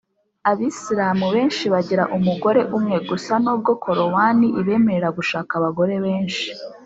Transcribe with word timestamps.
abisilamu 0.51 1.25
benshi 1.35 1.65
bagira 1.73 2.03
umugore 2.17 2.61
umwe 2.77 2.97
gusa 3.09 3.33
nubwo 3.43 3.71
korowani 3.83 4.47
ibemerera 4.59 5.09
gushaka 5.17 5.51
abagore 5.59 5.95
benshi 6.05 6.47